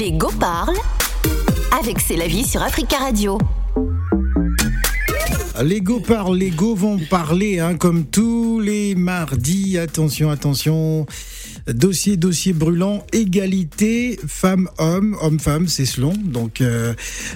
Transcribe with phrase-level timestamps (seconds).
[0.00, 0.78] Les go parlent
[1.78, 3.36] avec C'est la vie sur Africa Radio.
[5.62, 9.76] Les go parlent, les go vont parler, hein, comme tous les mardis.
[9.76, 11.04] Attention, attention.
[11.68, 16.14] Dossier, dossier brûlant, égalité femmes-hommes, hommes-femmes, c'est selon.
[16.14, 16.94] Donc euh,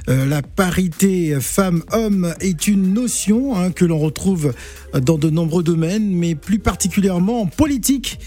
[0.08, 4.54] euh, la parité femmes-hommes est une notion hein, que l'on retrouve
[5.02, 8.18] dans de nombreux domaines, mais plus particulièrement en politique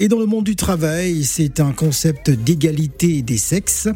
[0.00, 1.24] et dans le monde du travail.
[1.24, 3.88] C'est un concept d'égalité des sexes.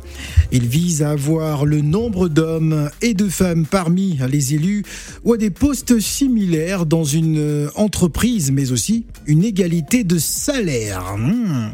[0.52, 4.84] Il vise à avoir le nombre d'hommes et de femmes parmi les élus
[5.24, 11.16] ou à des postes similaires dans une entreprise, mais aussi une égalité de salaire.
[11.16, 11.70] Hmm.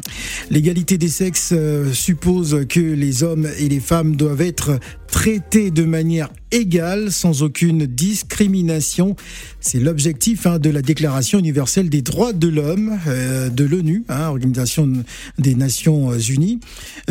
[0.50, 5.84] L'égalité des sexes euh, suppose que les hommes et les femmes doivent être traités de
[5.84, 9.16] manière égale, sans aucune discrimination.
[9.60, 14.28] C'est l'objectif hein, de la Déclaration universelle des droits de l'homme euh, de l'ONU, hein,
[14.28, 14.90] Organisation
[15.38, 16.60] des Nations Unies.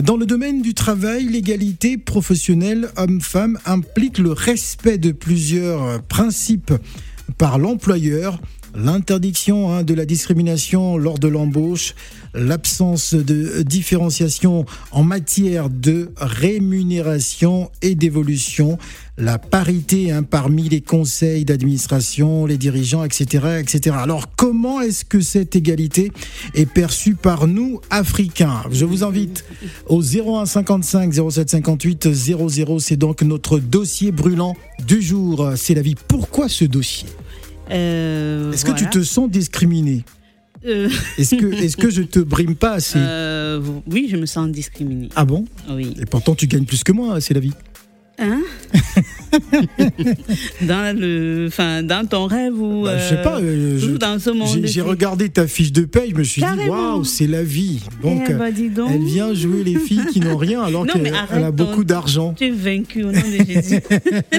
[0.02, 6.74] Dans le domaine du travail, l'égalité professionnelle homme-femme implique le respect de plusieurs principes
[7.38, 8.40] par l'employeur
[8.76, 11.96] l'interdiction hein, de la discrimination lors de l'embauche,
[12.34, 18.78] l'absence de différenciation en matière de rémunération et d'évolution,
[19.18, 23.96] la parité hein, parmi les conseils d'administration, les dirigeants, etc., etc.
[23.98, 26.12] Alors comment est-ce que cette égalité
[26.54, 28.64] est perçue par nous, Africains?
[28.72, 29.46] Je vous invite
[29.88, 32.80] au 0155 0758 00.
[32.80, 35.52] C'est donc notre dossier brûlant du jour.
[35.56, 35.96] C'est la vie.
[36.08, 37.08] Pourquoi ce dossier?
[37.72, 40.04] Euh, Est-ce que tu te sens discriminé
[40.66, 43.60] Euh, Est-ce que, est que je te brime pas assez euh,
[43.92, 45.10] oui, je me sens discriminée.
[45.16, 45.94] Ah bon Oui.
[46.00, 47.54] Et pourtant tu gagnes plus que moi, c'est la vie.
[48.18, 48.42] Hein
[50.62, 53.40] dans le, enfin, dans ton rêve ou Bah, je sais pas.
[53.42, 54.60] euh, je- dans ce monde.
[54.64, 57.82] j'ai- regardé ta fiche de paye, je me suis dit waouh, c'est la vie.
[58.02, 58.90] Donc eh ben, donc.
[58.94, 62.34] elle vient jouer les filles qui n'ont rien alors qu'elle a beaucoup d'argent.
[62.38, 63.82] Tu es vaincu au nom de Jésus.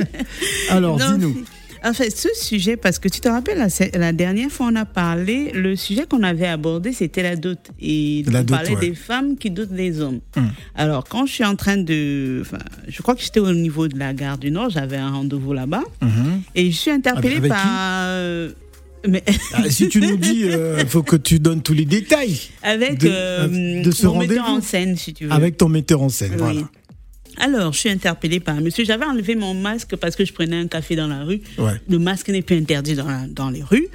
[0.70, 1.36] Alors dis-nous.
[1.86, 4.84] En fait, ce sujet, parce que tu te rappelles, la, la dernière fois, on a
[4.84, 7.58] parlé, le sujet qu'on avait abordé, c'était la dot.
[7.80, 8.80] Et La on parlait ouais.
[8.88, 10.20] des femmes qui dotent des hommes.
[10.36, 10.50] Hum.
[10.74, 12.38] Alors, quand je suis en train de.
[12.42, 12.58] Enfin,
[12.88, 15.84] je crois que j'étais au niveau de la gare du Nord, j'avais un rendez-vous là-bas.
[16.02, 16.42] Mhm.
[16.56, 17.64] Et je suis interpellée Avec- par.
[17.66, 18.50] euh,
[19.08, 19.22] mais
[19.52, 20.42] Ah, si tu nous dis,
[20.80, 24.46] il faut que tu donnes tous les détails avec De- euh, de ce mon metteur
[24.48, 25.32] en scène, si tu veux.
[25.32, 26.32] avec ton metteur en scène.
[26.32, 26.38] Oui.
[26.38, 26.60] Voilà.
[27.38, 28.84] Alors, je suis interpellée par un monsieur.
[28.84, 31.40] J'avais enlevé mon masque parce que je prenais un café dans la rue.
[31.58, 31.72] Ouais.
[31.88, 33.88] Le masque n'est plus interdit dans, la- dans les rues.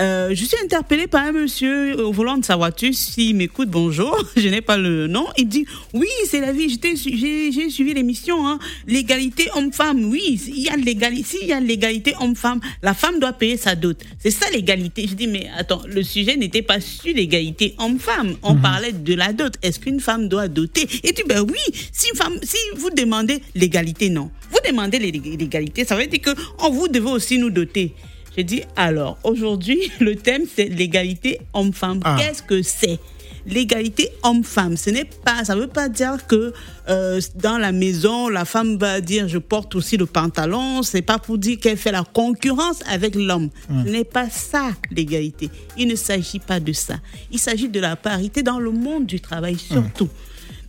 [0.00, 2.94] Euh, je suis interpellée par un monsieur au volant de sa voiture.
[2.94, 4.16] S'il m'écoute, bonjour.
[4.36, 5.26] Je n'ai pas le nom.
[5.36, 6.68] Il dit Oui, c'est la vie.
[6.80, 8.46] J'ai suivi l'émission.
[8.46, 8.60] Hein.
[8.86, 10.04] L'égalité homme-femme.
[10.04, 11.24] Oui, il y a de l'égalité.
[11.38, 13.98] S'il y a l'égalité homme-femme, la femme doit payer sa dot.
[14.20, 15.04] C'est ça l'égalité.
[15.08, 18.36] Je dis Mais attends, le sujet n'était pas sur l'égalité homme-femme.
[18.44, 19.54] On parlait de la dot.
[19.62, 20.82] Est-ce qu'une femme doit doter?
[21.02, 21.58] Et tu dis Ben oui.
[21.90, 24.30] Si, une femme, si vous demandez l'égalité, non.
[24.52, 26.30] Vous demandez l'ég- l'égalité, ça veut dire que
[26.60, 27.94] on vous devez aussi nous doter.
[28.38, 31.98] J'ai dit, alors, aujourd'hui, le thème, c'est l'égalité homme-femme.
[32.04, 32.16] Ah.
[32.20, 33.00] Qu'est-ce que c'est?
[33.46, 36.52] L'égalité homme-femme, ce n'est pas, ça ne veut pas dire que
[36.88, 40.84] euh, dans la maison, la femme va dire je porte aussi le pantalon.
[40.84, 43.48] C'est pas pour dire qu'elle fait la concurrence avec l'homme.
[43.68, 45.50] Ce n'est pas ça l'égalité.
[45.76, 46.96] Il ne s'agit pas de ça.
[47.32, 50.10] Il s'agit de la parité dans le monde du travail surtout.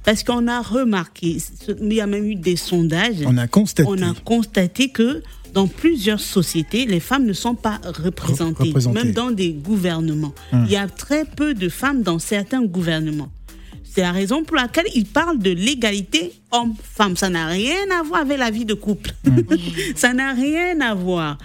[0.06, 1.38] Parce qu'on a remarqué,
[1.82, 3.88] il y a même eu des sondages On a constaté.
[3.92, 5.22] on a constaté que
[5.54, 9.04] dans plusieurs sociétés, les femmes ne sont pas représentées, représentées.
[9.04, 10.34] même dans des gouvernements.
[10.54, 13.30] Il y a très peu de femmes dans certains gouvernements.
[13.84, 17.18] C'est la raison pour laquelle ils parlent de l'égalité homme-femme.
[17.18, 19.12] Ça n'a rien à voir avec la vie de couple.
[19.96, 21.38] Ça n'a rien à voir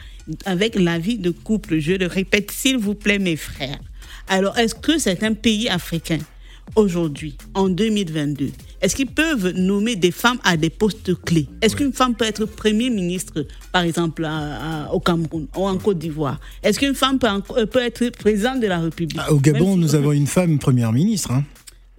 [0.44, 1.78] avec la vie de couple.
[1.78, 3.80] Je le répète, s'il vous plaît, mes frères.
[4.28, 6.18] Alors, est-ce que certains pays africains,
[6.76, 8.50] aujourd'hui, en 2022,
[8.84, 11.48] est-ce qu'ils peuvent nommer des femmes à des postes clés?
[11.62, 15.76] Est-ce qu'une femme peut être Premier ministre, par exemple, à- à- au Cameroun ou en
[15.78, 16.38] Côte d'Ivoire?
[16.62, 19.18] Est-ce qu'une femme peut, en- euh, peut être présidente de la République?
[19.20, 21.30] Ah, au Gabon, si- nous avons une femme première ministre.
[21.32, 21.44] hein.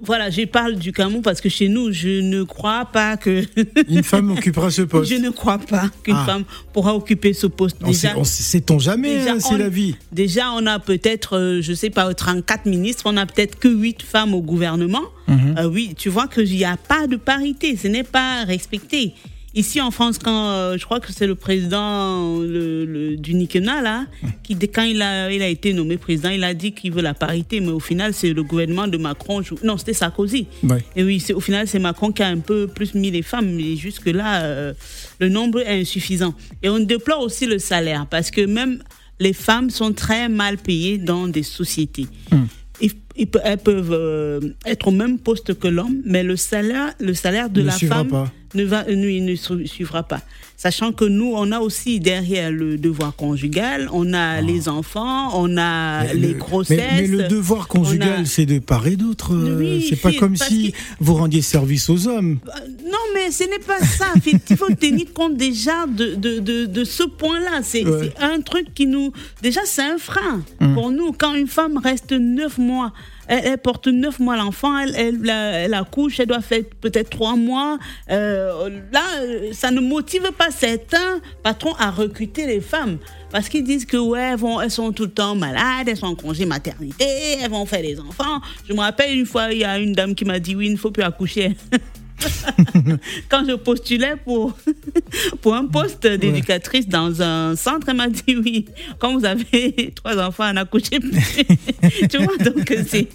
[0.01, 3.43] Voilà, je parle du Cameroun parce que chez nous, je ne crois pas que...
[3.89, 5.09] Une femme occupera ce poste.
[5.09, 6.25] je ne crois pas qu'une Ah.
[6.25, 6.43] femme
[6.73, 7.77] pourra occuper ce poste.
[7.81, 9.95] On sait- on sait- Sait-on jamais, hein, c'est la vie.
[10.11, 14.01] Déjà, on a peut-être, euh, je sais pas, 34 ministres, on a peut-être que 8
[14.03, 15.01] femmes au gouvernement.
[15.29, 15.55] Mhm.
[15.57, 19.13] Euh, oui, tu vois qu'il n'y a pas de parité, ce n'est pas respecté.
[19.55, 23.81] Ici en France, quand euh, je crois que c'est le président le, le- du Nikena,
[23.81, 24.05] là,
[24.43, 27.13] qui, quand il a, il a été nommé président, il a dit qu'il veut la
[27.13, 29.41] parité, mais au final, c'est le gouvernement de Macron.
[29.63, 30.47] non, c'était Sarkozy.
[30.63, 30.83] Ouais.
[30.97, 33.49] Et oui, c'est- au final, c'est Macron qui a un peu plus mis les femmes,
[33.55, 34.73] mais jusque-là, euh,
[35.19, 36.33] le nombre est insuffisant.
[36.61, 38.83] Et on déplore aussi le salaire, parce que même
[39.21, 42.07] les femmes sont très mal payées dans des sociétés.
[43.45, 47.61] elles peuvent euh, être au même poste que l'homme, mais le salaire, le salaire de
[47.61, 48.31] Ne la femme pas.
[48.55, 48.85] Ne va,
[49.65, 50.21] suivra pas.
[50.57, 55.57] Sachant que nous, on a aussi derrière le devoir conjugal, on a les enfants, on
[55.57, 56.77] a Mais les le- grossesses.
[56.77, 59.33] Mais, mais le devoir conjugal, a- c'est de part et d'autre.
[59.35, 62.39] euh, Oui, c'est pas comme si que- vous rendiez service aux hommes.
[62.47, 62.51] Euh,
[62.85, 64.07] Non, mais ce n'est pas ça.
[64.25, 67.59] Il faut tenir compte déjà de, de, de, de ce point-là.
[67.61, 68.13] C'est Ouais.
[68.17, 69.11] c'est un truc qui nous.
[69.41, 70.73] Déjà, c'est un frein Hum.
[70.73, 71.11] pour nous.
[71.11, 72.93] Quand une femme reste neuf mois,
[73.27, 77.77] elle, porte neuf mois l'enfant, elle, elle, elle accouche, elle doit faire peut-être trois mois.
[78.09, 82.97] Euh, là, euh, ça ne motive pas certains patrons à recruter les femmes.
[83.31, 86.15] Parce qu'ils disent que ouais, vont, elles sont tout le temps malades, elles sont en
[86.15, 87.05] congé maternité,
[87.41, 88.41] elles vont faire des enfants.
[88.67, 90.73] Je me rappelle une fois, il y a une dame qui m'a dit oui, il
[90.73, 91.55] ne faut plus accoucher.
[93.29, 94.53] Quand je postulais pour,
[95.41, 98.65] pour un poste d'éducatrice dans un centre, elle m'a dit oui,
[98.99, 101.45] quand vous avez trois enfants, n'accouchez plus.
[102.09, 103.07] tu vois, donc c'est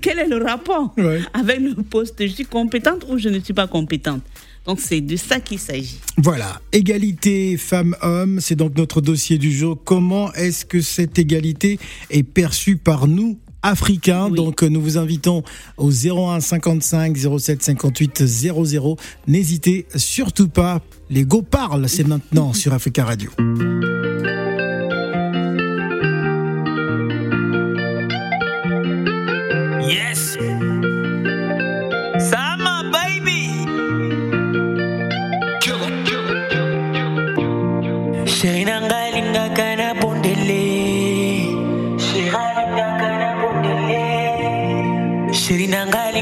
[0.00, 1.20] quel est le rapport Ouais.
[1.34, 2.14] avec le poste?
[2.20, 4.22] Je suis compétente ou je ne suis pas compétente?
[4.66, 5.98] Donc c'est de ça qu'il s'agit.
[6.18, 9.78] Voilà, égalité femmes-hommes, c'est donc notre dossier du jour.
[9.82, 11.78] Comment est-ce que cette égalité
[12.10, 14.36] est perçue par nous africains Oui.
[14.36, 15.42] Donc euh, nous vous invitons
[15.76, 18.96] au 01 55 07 58 00.
[19.26, 20.80] N'hésitez surtout pas.
[21.10, 23.30] Les go parlent, c'est maintenant sur Africa Radio.
[29.88, 30.36] Yes.
[32.18, 33.18] Sama baby.
[45.48, 46.12] Chérie nanga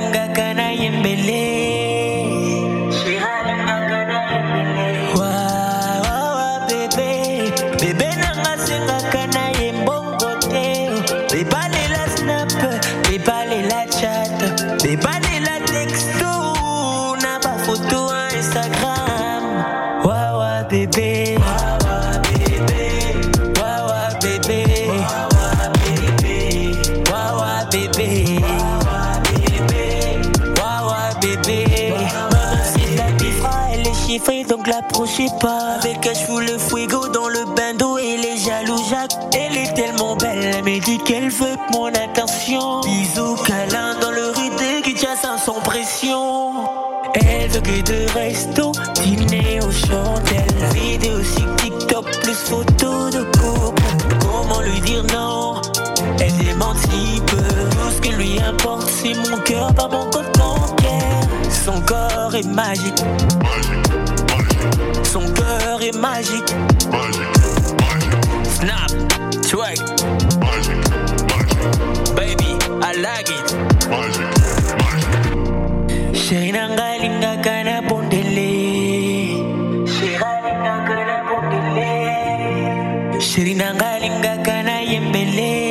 [34.96, 35.76] l'approchez pas.
[35.82, 39.16] Avec un chevou le fuego dans le bain d'eau et les jaloux Jacques.
[39.34, 42.80] Elle est tellement belle, elle me dit qu'elle veut mon attention.
[42.80, 46.52] Bisous câlin dans le rue de Kinshasa sans pression.
[47.14, 48.72] Elle veut que de resto,
[49.02, 50.70] dîner au chandelles.
[50.74, 53.82] Vidéo sur TikTok plus photos de couple.
[54.20, 55.60] Comment lui dire non?
[56.20, 57.36] Elle démentit peu.
[57.36, 61.28] Tout ce qui lui importe, c'est mon cœur, pas mon compte bancaire.
[61.64, 63.02] Son corps est magique.
[65.86, 66.54] soirée magique.
[66.90, 67.36] Magique.
[68.44, 68.90] Snap,
[69.42, 69.78] twerk,
[72.14, 73.56] Baby, I like it.
[73.90, 74.36] Magique,
[74.78, 76.14] magique.
[76.14, 78.50] Chérie nangalinga kana pondele.
[83.20, 85.65] Chérie nangalinga kana yembele.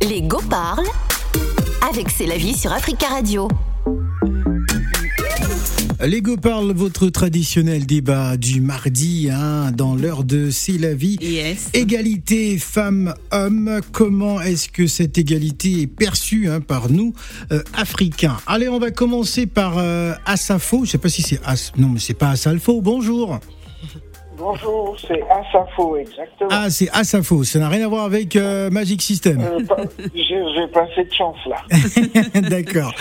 [0.00, 0.86] Les go parlent
[1.88, 3.48] avec C'est la vie sur Africa Radio.
[6.06, 11.16] Lego parle, votre traditionnel débat du mardi, hein, dans l'heure de C'est la vie.
[11.22, 11.70] Yes.
[11.72, 17.14] Égalité femmes-hommes, comment est-ce que cette égalité est perçue hein, par nous,
[17.52, 18.36] euh, Africains?
[18.46, 20.84] Allez, on va commencer par euh, Asafo.
[20.84, 21.72] Je sais pas si c'est As...
[21.78, 22.82] Non, mais c'est pas Asalfo.
[22.82, 23.40] Bonjour.
[24.36, 26.50] Bonjour, c'est Asafo, exactement.
[26.50, 27.44] Ah, c'est Asafo.
[27.44, 29.40] Ça n'a rien à voir avec euh, Magic System.
[29.40, 29.76] Euh, pas-
[30.14, 31.56] J'ai j'ai pas assez de chance là.
[32.48, 32.92] D'accord.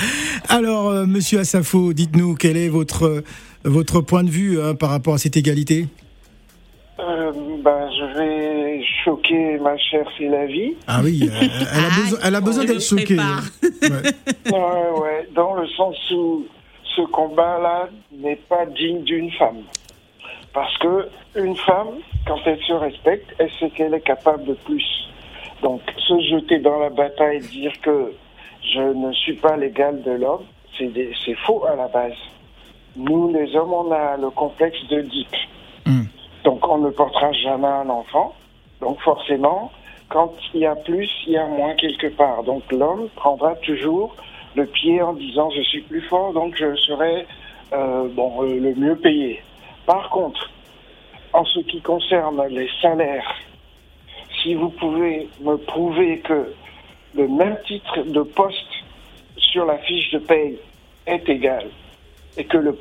[0.50, 3.24] Alors, euh, monsieur Asafo, dites-nous quel est votre,
[3.64, 5.88] votre point de vue hein, par rapport à cette égalité?
[7.00, 7.32] Euh,
[7.64, 10.74] ben, je vais choquer ma chère C'est la vie.
[10.88, 13.06] Ah oui, euh, elle, a Ah, besoin, elle a besoin d'être choquée.
[13.16, 13.44] prépare.
[13.82, 14.52] Ouais.
[14.52, 16.46] Ouais, ouais, dans le sens où
[16.96, 19.64] ce combat-là n'est pas digne d'une femme.
[20.54, 25.10] Parce que une femme, quand elle se respecte, elle sait qu'elle est capable de plus.
[25.64, 28.14] Donc, se jeter dans la bataille, dire que
[28.62, 30.44] je ne suis pas l'égal de l'homme,
[30.78, 32.14] c'est faux à la base.
[32.96, 35.36] Nous, les hommes, on a le complexe de Deep.
[35.86, 36.04] Hmm.
[36.44, 38.36] Donc, on ne portera jamais un enfant.
[38.80, 39.72] Donc, forcément,
[40.10, 42.44] quand il y a plus, il y a moins quelque part.
[42.44, 44.16] Donc, l'homme prendra toujours
[44.56, 47.26] le pied en disant je suis plus fort, donc je serai
[47.74, 49.42] euh, bon, euh, le mieux payé.
[49.86, 50.50] Par contre,
[51.34, 53.36] en ce qui concerne les salaires,
[54.42, 56.54] si vous pouvez me prouver que
[57.16, 58.84] le même titre de poste
[59.38, 60.58] sur la fiche de paye
[61.06, 61.68] est égal
[62.38, 62.78] et que le,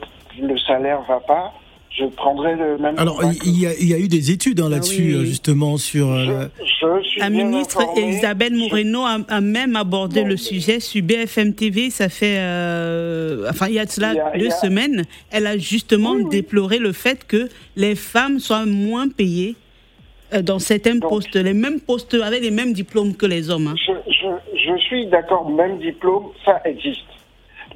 [0.67, 1.53] salaire va pas,
[1.99, 2.99] je prendrai le même.
[2.99, 5.15] Alors, il y, a, il y a eu des études hein, là-dessus, oui, oui.
[5.21, 6.11] euh, justement, sur...
[6.11, 7.81] euh, la- je, je suis La bien ministre.
[7.97, 11.91] Elisabeth Moreno a, a même abordé Bon, le sujet sur BFM TV.
[11.91, 15.05] Ça fait, euh, enfin, il y a de cela Il y a- deux semaines.
[15.31, 16.31] Elle a justement Oui, oui.
[16.31, 19.55] déploré le fait que les femmes soient moins payées
[20.35, 23.67] euh, dans certains Donc- postes, les mêmes postes avec les mêmes diplômes que les hommes.
[23.69, 23.75] hein.
[23.77, 27.05] Je, je, je suis d'accord, même diplôme, ça existe.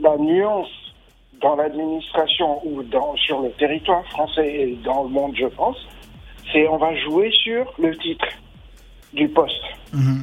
[0.01, 0.69] La nuance
[1.41, 5.77] dans l'administration ou dans, sur le territoire français et dans le monde, je pense,
[6.53, 8.27] c'est on va jouer sur le titre
[9.13, 9.63] du poste,
[9.93, 10.23] Mhm.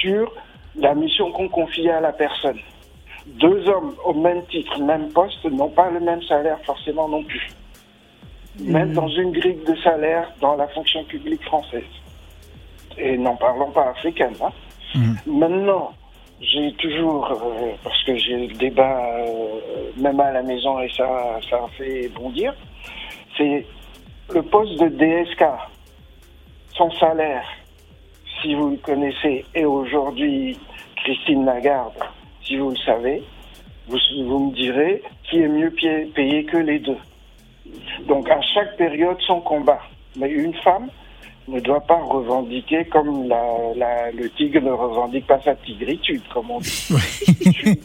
[0.00, 0.32] sur
[0.76, 2.58] la mission qu'on confie à la personne.
[3.26, 7.48] Deux hommes au même titre, même poste, n'ont pas le même salaire forcément non plus.
[8.60, 11.84] Même dans une grille de salaire dans la fonction publique française.
[12.96, 14.34] Et n'en parlons pas africaine.
[14.42, 14.50] Hein.
[14.94, 15.16] Mhm.
[15.26, 15.92] Maintenant,
[16.40, 19.60] j'ai toujours, euh, parce que j'ai le débat euh,
[19.96, 22.54] même à la maison et ça, ça fait bondir,
[23.36, 23.66] c'est
[24.32, 25.44] le poste de DSK,
[26.74, 27.44] son salaire,
[28.40, 30.56] si vous le connaissez, et aujourd'hui
[30.96, 31.98] Christine Lagarde,
[32.44, 33.22] si vous le savez,
[33.88, 36.98] vous, vous me direz qui est mieux payé payé que les deux.
[38.06, 39.80] Donc à chaque période son combat.
[40.16, 40.88] Mais une femme
[41.48, 43.42] ne doit pas revendiquer comme la,
[43.76, 46.86] la- le tigre ne revendique pas sa tigritude, comme on dit.
[46.88, 47.80] je, suis,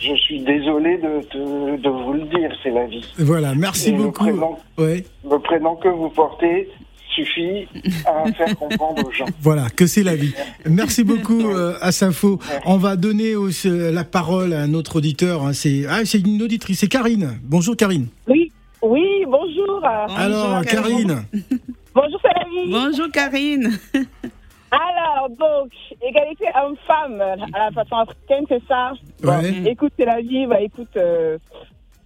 [0.00, 3.04] je suis désolé de, de, de vous le dire, c'est la vie.
[3.18, 4.24] Voilà, merci Et le beaucoup.
[4.24, 6.68] prénom- Ouais, Le prénom que vous portez
[7.14, 7.66] suffit
[8.06, 9.24] à faire comprendre aux gens.
[9.40, 10.34] voilà, que c'est la vie.
[10.68, 12.38] Merci beaucoup, euh, Asafo.
[12.66, 15.42] On va donner au- la parole à un autre auditeur.
[15.46, 17.38] hein, C'est ah, c'est une auditrice, c'est Karine.
[17.42, 18.08] Bonjour, Karine.
[18.28, 19.82] Oui, oui, bonjour.
[20.16, 21.22] Alors, Karine.
[21.96, 22.70] Bonjour, c'est la vie.
[22.70, 23.70] Bonjour Karine.
[24.70, 25.70] Alors, donc,
[26.02, 28.92] égalité homme-femme à la façon africaine, c'est ça?
[29.22, 29.62] Bon, Ouais.
[29.70, 30.44] Écoute, c'est la vie.
[30.46, 31.38] Bah, écoute, euh,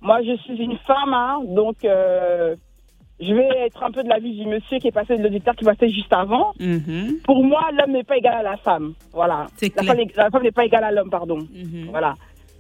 [0.01, 2.55] moi, je suis une femme, hein, donc euh,
[3.19, 5.57] je vais être un peu de la vie du monsieur qui est passé, de l'auditeur
[5.57, 6.53] qui passait juste avant.
[6.61, 8.93] Mhm, Pour moi, l'homme n'est pas égal à la femme.
[9.13, 9.47] Voilà.
[9.57, 11.39] C'est La femme, est- la femme n'est pas égale à l'homme, pardon.
[11.39, 11.89] mhm.
[11.91, 12.15] Voilà.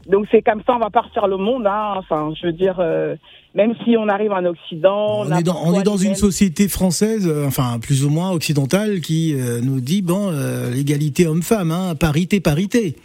[0.09, 1.67] Donc c'est comme ça, on va partir le monde.
[1.67, 1.95] Hein.
[1.97, 3.17] Enfin, je veux dire, euh,
[3.55, 6.15] même si on arrive en Occident, On est dans, on parfois est dans les une
[6.15, 10.33] société française, euh, enfin plus ou moins occidentale, qui euh, nous dit bon,
[10.73, 12.97] l'égalité homme-femme, hein, parité, parité.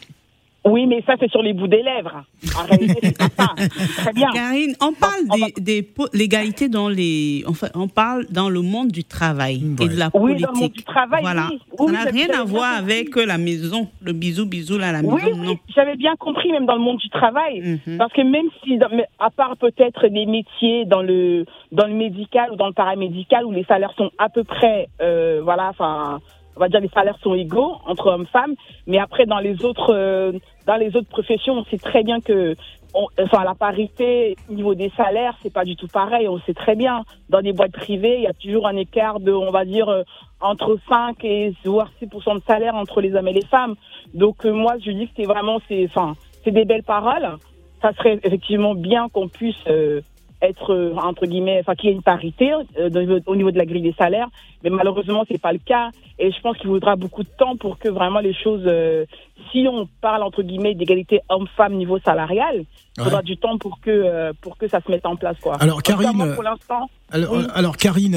[0.68, 2.24] Oui, mais ça c'est sur les bouts des lèvres.
[2.60, 3.50] En réalité, c'est ça.
[3.98, 4.30] Très bien.
[4.34, 8.50] Karine, on parle on va- des, des po- l'égalité dans les, enfin, on parle dans
[8.50, 10.46] le monde du travail et de la Oui, politique.
[10.48, 11.48] dans le monde du travail, voilà.
[11.52, 11.60] oui.
[11.78, 15.14] Ça Oui, n'a rien à voir avec la maison, le bisou bisou là, la maison,
[15.16, 15.56] Oui, oui, non.
[15.76, 17.80] j'avais bien compris, même dans le monde du travail.
[17.86, 17.98] Mhm.
[17.98, 18.80] Parce que même si,
[19.20, 23.52] à part peut-être des métiers dans le dans le médical ou dans le paramédical où
[23.52, 26.20] les salaires sont à peu près, euh, voilà, enfin,
[26.56, 28.56] on va dire les salaires sont égaux entre hommes et femmes,
[28.88, 30.32] mais après dans les autres euh,
[30.66, 32.56] dans les autres professions, on sait très bien que
[32.96, 36.28] enfin la parité au niveau des salaires, c'est pas du tout pareil.
[36.28, 37.04] On sait très bien.
[37.30, 40.04] Dans des boîtes privées, il y a toujours un écart de, on va dire, euh,
[40.40, 43.76] entre 5 et voire 6% de salaire entre les hommes et les femmes.
[44.14, 47.38] Donc euh, moi, je dis que c'est vraiment, c'est, enfin, c'est des belles paroles.
[47.82, 50.02] Ça serait effectivement bien qu'on puisse euh,
[50.48, 53.52] être euh, entre guillemets, enfin qu'il y ait une parité euh, au niveau- au niveau
[53.52, 54.28] de la grille des salaires,
[54.64, 55.90] mais malheureusement c'est pas le cas.
[56.20, 59.06] Et je pense qu'il faudra beaucoup de temps pour que vraiment les choses, euh,
[59.52, 62.64] si on parle entre guillemets d'égalité homme-femme niveau salarial,
[62.98, 63.24] il faudra Ouais.
[63.26, 65.56] du temps pour que euh, pour que ça se mette en place quoi.
[65.60, 67.44] Alors, Karine, pour l'instant, Alors, Oui.
[67.54, 68.16] alors, Karine,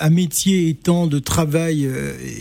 [0.00, 1.88] un métier étant de travail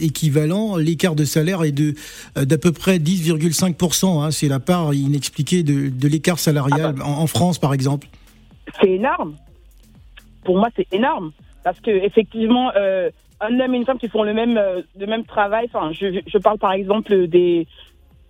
[0.02, 1.96] équivalent, l'écart de salaire est de
[2.36, 4.22] d'à peu près 10,5%.
[4.24, 8.08] Hein, c'est la part inexpliquée de, de l'écart salarial Ah en, en France, par exemple.
[8.80, 9.36] C'est énorme.
[10.44, 11.32] Pour moi, c'est énorme
[11.64, 13.10] parce que effectivement, euh,
[13.42, 15.70] un homme et une femme qui font le même euh, le même travail.
[15.72, 17.68] Enfin, je, je parle par exemple des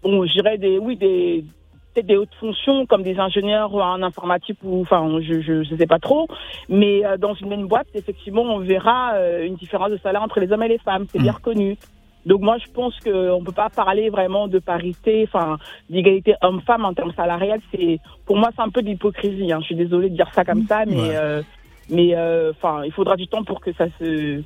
[0.03, 1.45] bon, je dirais des oui des
[2.01, 5.99] des hautes fonctions comme des ingénieurs en informatique ou enfin je je, je sais pas
[5.99, 6.27] trop.
[6.69, 10.39] Mais euh, dans une même boîte, effectivement, on verra euh, une différence de salaire entre
[10.39, 11.05] les hommes et les femmes.
[11.11, 11.77] C'est bien reconnu.
[12.25, 15.57] Donc moi, je pense qu'on peut pas parler vraiment de parité, enfin
[15.89, 17.61] d'égalité homme-femme en termes salariales.
[17.71, 19.51] C'est pour moi, c'est un peu de l'hypocrisie.
[19.51, 19.59] Hein.
[19.61, 21.15] Je suis désolée de dire ça comme ça, mais Ouais.
[21.15, 21.41] euh,
[21.89, 24.41] mais euh, enfin, il faudra du temps pour que ça se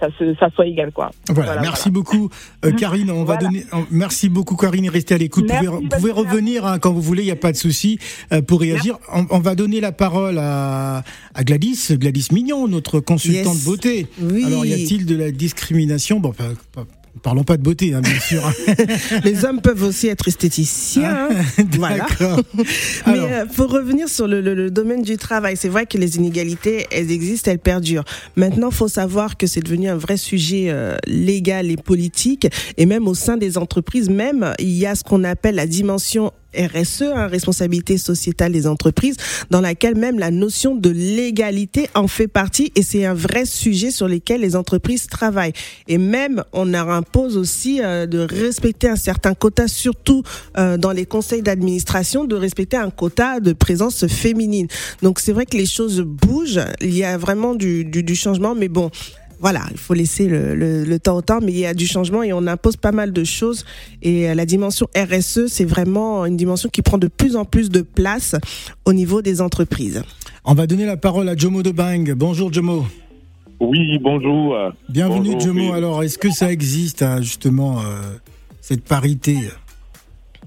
[0.00, 1.12] ça se ça soit égal quoi.
[1.28, 2.28] Voilà, merci beaucoup,
[2.64, 3.10] euh, Karine.
[3.12, 3.62] On va donner.
[3.72, 4.84] euh, merci beaucoup, Karine.
[4.86, 5.48] et Restez à l'écoute.
[5.48, 7.22] Vous pouvez, pouvez revenir hein, quand vous voulez.
[7.22, 8.00] Il n'y a pas de souci
[8.32, 8.98] euh, pour réagir.
[9.14, 13.64] On, on va donner la parole à, à Gladys, Gladys Mignon, notre consultante Yes.
[13.64, 14.06] beauté.
[14.20, 14.42] Oui.
[14.44, 16.18] Alors, y a-t-il de la discrimination?
[16.18, 16.84] Bon, pas- pas-
[17.22, 18.42] parlons pas de beauté, hein, bien sûr.
[19.24, 21.28] Les hommes peuvent aussi être esthéticiens.
[21.30, 21.64] hein.
[21.72, 22.06] voilà.
[23.06, 26.16] Mais euh, pour revenir sur le, le- le domaine du travail, c'est vrai que les
[26.16, 28.04] inégalités, elles existent, elles perdurent.
[28.36, 33.06] Maintenant, faut savoir que c'est devenu un vrai sujet euh, légal et politique, et même
[33.08, 37.26] au sein des entreprises, même il y a ce qu'on appelle la dimension RSE, hein,
[37.26, 39.16] responsabilité sociétale des entreprises,
[39.50, 43.90] dans laquelle même la notion de légalité en fait partie, et c'est un vrai sujet
[43.90, 45.52] sur lequel les entreprises travaillent.
[45.88, 50.22] Et même, on leur impose aussi euh, de respecter un certain quota, surtout
[50.58, 54.68] euh, dans les conseils d'administration, de respecter un quota de présence féminine.
[55.02, 58.54] Donc c'est vrai que les choses bougent, il y a vraiment du, du, du changement,
[58.54, 58.90] mais bon.
[59.42, 61.86] Voilà, il faut laisser le, le, le temps au temps, mais il y a du
[61.86, 63.64] changement et on impose pas mal de choses.
[64.00, 67.68] Et euh, la dimension RSE, c'est vraiment une dimension qui prend de plus en plus
[67.68, 68.36] de place
[68.84, 70.02] au niveau des entreprises.
[70.44, 72.12] on va donner la parole à Jomo de Bang.
[72.16, 72.84] Bonjour, Jomo.
[73.60, 74.56] Oui, bonjour.
[74.88, 75.60] Bienvenue, bonjour, Jomo.
[75.60, 75.72] oui.
[75.76, 77.82] Alors, est-ce que ça existe, hein, justement, euh,
[78.60, 79.36] cette parité?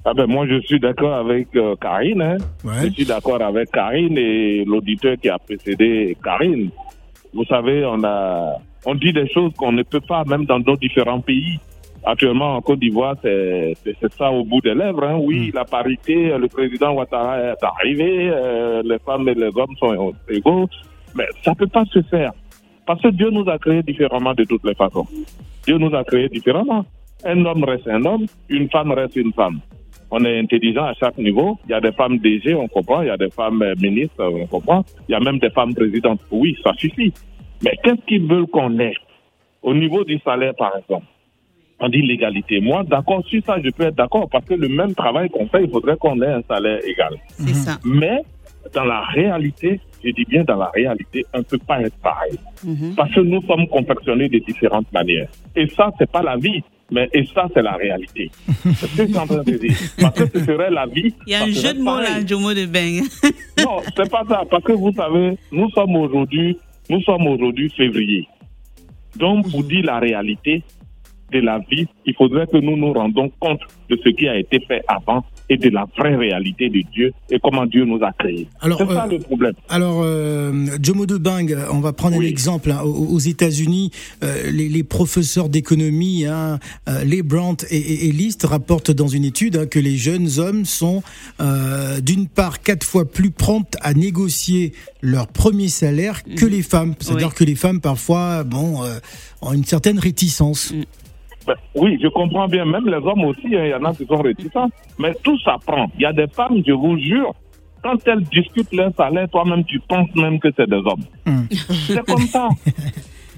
[0.06, 2.22] Ah ben, moi, je suis d'accord avec euh, Karine.
[2.22, 2.38] hein.
[2.64, 2.88] Ouais.
[2.88, 6.70] Je suis d'accord avec Karine et l'auditeur qui a précédé Karine.
[7.34, 10.76] Vous savez, on a, on dit des choses qu'on ne peut pas, même dans nos
[10.76, 11.60] différents pays.
[12.06, 13.76] Actuellement, en Côte d'Ivoire, c'est
[14.16, 15.04] ça au bout des lèvres.
[15.04, 15.18] Hein.
[15.20, 20.14] Oui, la parité, le président Ouattara est arrivé, euh, les femmes et les hommes sont
[20.30, 20.70] égaux,
[21.16, 22.32] mais ça peut pas se faire.
[22.86, 25.08] Parce que Dieu nous a créés différemment de toutes les façons.
[25.66, 26.86] Dieu nous a créés différemment.
[27.24, 29.60] Un homme reste un homme, une femme reste une femme.
[30.12, 31.58] On est intelligent à chaque niveau.
[31.66, 33.02] Il y a des femmes DG, on comprend.
[33.02, 34.86] Il y a des femmes euh, ministres, on comprend.
[35.10, 36.22] Il y a même des femmes présidentes.
[36.30, 37.12] Oui, ça suffit.
[37.66, 38.94] Mais qu'est-ce qu'ils veulent qu'on ait
[39.64, 41.06] Au niveau du salaire, par exemple,
[41.80, 42.62] on dit l'égalité.
[42.62, 45.64] Moi, d'accord, sur ça, je peux être d'accord parce que le même travail qu'on fait,
[45.64, 47.16] il faudrait qu'on ait un salaire égal.
[47.28, 47.78] C'est ça.
[47.84, 48.22] Mais
[48.74, 52.38] dans la réalité, je dis bien dans la réalité, on ne peut pas être pareil.
[52.64, 52.94] Mhm.
[52.96, 55.28] Parce que nous sommes confectionnés de différentes manières.
[55.56, 58.30] Et ça, c'est pas la vie, mais et ça, c'est la réalité.
[58.64, 59.76] C'est ce que je suis en train de dire.
[60.00, 61.14] Parce que ce serait la vie.
[61.26, 63.02] Il y a un jeu de mots là, Jomo de Beng.
[63.64, 64.44] Non, c'est pas ça.
[64.50, 66.58] Parce que vous savez, nous sommes aujourd'hui,
[66.90, 68.28] nous sommes aujourd'hui février.
[69.18, 70.64] Donc, pour dire la réalité
[71.32, 74.60] de la vie, il faudrait que nous nous rendons compte de ce qui a été
[74.60, 78.48] fait avant et de la vraie réalité de Dieu et comment Dieu nous a créés.
[78.62, 79.54] Alors, C'est ça euh, le problème.
[79.70, 82.28] Alors, euh, Jomo de Bang, on va prendre un Oui.
[82.28, 82.72] exemple.
[82.72, 82.82] hein.
[82.84, 83.92] Aux, aux États-Unis,
[84.24, 89.08] euh, les, les professeurs d'économie, hein, euh, les Brandt et, et, et List rapportent dans
[89.08, 91.04] une étude hein, que les jeunes hommes sont,
[91.42, 96.96] euh, d'une part, quatre fois plus promptes à négocier leur premier salaire que les femmes.
[97.00, 97.34] C'est-à-dire Oui.
[97.36, 98.98] que les femmes, parfois, bon, euh,
[99.42, 100.74] ont une certaine réticence.
[101.48, 102.66] Ben, oui, je comprends bien.
[102.66, 104.70] Même les hommes aussi, hein, il y en a qui sont réticents.
[105.00, 105.88] Mais tout s'apprend.
[105.96, 107.34] Il y a des femmes, je vous jure,
[107.84, 111.06] quand elles discutent leur salaire, toi-même, tu penses même que c'est des hommes.
[111.26, 111.46] Hmm.
[111.52, 112.50] C'est comme ça.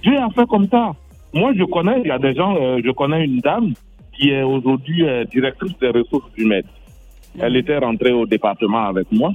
[0.01, 0.93] Dieu a fait comme ça.
[1.33, 3.73] Moi, je connais, il y a des gens, euh, je connais une dame
[4.13, 6.63] qui est aujourd'hui euh, directrice des ressources humaines.
[7.39, 9.31] Elle était rentrée au département avec moi.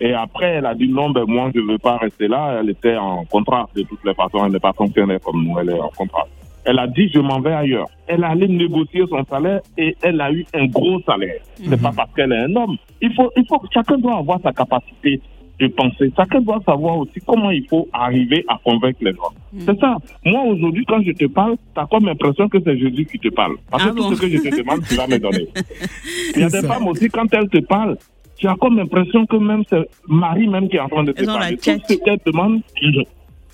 [0.00, 2.58] Et après, elle a dit non, ben moi, je ne veux pas rester là.
[2.60, 4.44] Elle était en contrat de toutes les façons.
[4.44, 5.58] Elle n'est pas fonctionnaire comme nous.
[5.60, 6.26] Elle est en contrat.
[6.64, 7.88] Elle a dit, je m'en vais ailleurs.
[8.06, 11.40] Elle allait négocier son salaire et elle a eu un gros salaire.
[11.56, 12.76] C'est pas parce qu'elle est un homme.
[13.00, 15.20] Il faut, il faut, chacun doit avoir sa capacité
[15.58, 16.12] de penser.
[16.16, 19.32] Chacun doit savoir aussi comment il faut arriver à convaincre les gens.
[19.58, 19.96] C'est ça.
[20.24, 23.28] Moi, aujourd'hui, quand je te parle, tu as comme l'impression que c'est Jésus qui te
[23.28, 23.56] parle.
[23.70, 25.48] Parce Ah que tout ce que je te demande, tu vas me donner.
[26.36, 26.68] Il y a des ça.
[26.68, 27.96] femmes aussi, quand elles te parlent,
[28.36, 31.24] tu as comme l'impression que même c'est Marie même qui est en train de te
[31.24, 31.56] parler.
[31.56, 33.00] Tout ce qu'elle demande, je-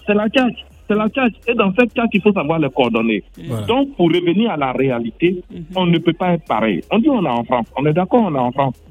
[0.07, 0.65] c'est la tchatch.
[0.89, 1.35] C'est la tchatch.
[1.47, 3.23] Et dans cette tchatch, il faut savoir les coordonner.
[3.47, 3.67] Voilà.
[3.67, 5.65] Donc, pour revenir à la réalité, Mhm.
[5.77, 6.81] on ne peut pas être pareil.
[6.91, 7.67] On dit on est en France.
[7.77, 8.83] On est d'accord, on est en France.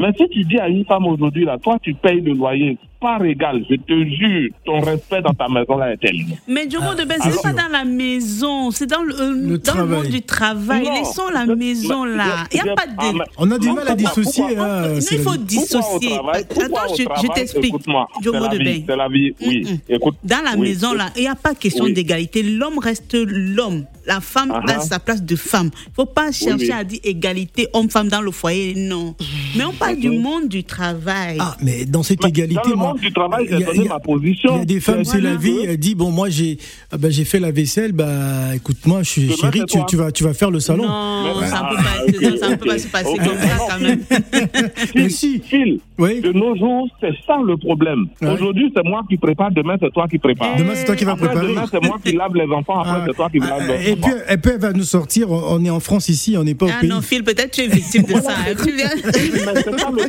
[0.00, 3.24] Mais si tu dis à une femme aujourd'hui, là, toi, tu payes le loyer, par
[3.24, 6.16] égal, je te jure, ton respect dans ta maison, là, est tel.
[6.48, 9.58] Mais Diogo de Ben, alors- c'est pas dans la maison, c'est dans le, euh, Le
[9.58, 10.84] dans le monde du travail.
[10.84, 10.94] Non.
[10.94, 12.24] Laissons la Je- maison mais- là.
[12.52, 13.18] Il je- a pas ah, de.
[13.38, 14.42] On a du mal à dissocier.
[14.48, 16.10] pourquoi- hein, Non, il faut dissocier.
[16.10, 17.74] travail- Attends, je, t'explique.
[17.84, 18.84] C'est la de vie, Ben.
[18.88, 19.80] c'est la vie, oui.
[19.88, 20.68] Écoute, Dans la oui.
[20.70, 21.92] maison là, il n'y a pas question Oui.
[21.92, 22.42] d'égalité.
[22.42, 23.84] L'homme reste l'homme.
[24.06, 24.78] La femme Ah-ha.
[24.78, 25.70] a sa place de femme.
[25.74, 26.72] Il ne faut pas chercher oui.
[26.72, 28.72] à dire égalité homme-femme dans le foyer.
[28.74, 29.14] Non.
[29.54, 31.36] Mais on parle du monde du travail.
[31.38, 33.88] Ah, mais dans cette Mais égalité, moi, monde du travail, j'ai il y a- donné
[33.88, 34.54] ma position.
[34.56, 35.58] Il y a des femmes, c'est la vie.
[35.66, 36.58] Elle dit bon, moi j'ai,
[36.92, 37.92] ah ben, j'ai fait la vaisselle.
[37.92, 40.86] Bah, écoute-moi, je suis Demain, chérie, tu, tu vas, tu vas faire le salon.
[40.86, 44.00] non, Mais- ça ne Ah, peut pas peut pas se passer comme ça quand même.
[44.94, 45.40] Mais si.
[45.44, 46.20] Phil, Oui.
[46.20, 48.06] de nos jours, c'est ça le problème.
[48.20, 48.28] Ouais.
[48.30, 50.56] Aujourd'hui, c'est moi qui prépare, demain, c'est toi qui prépares.
[50.56, 51.48] Demain, c'est toi qui vas préparer.
[51.48, 53.88] demain, c'est moi qui lave les enfants, après, Ah, c'est toi qui lave ah, les
[53.90, 54.08] et enfants.
[54.08, 55.30] puis, et puis elle va nous sortir.
[55.30, 56.88] On est en France ici, on n'est pas au Ah pays.
[56.90, 58.30] non, Phil, peut-être tu es victime de ça.
[58.32, 58.54] hein.
[58.64, 58.88] Tu viens.
[58.94, 60.08] Mais c'est ça le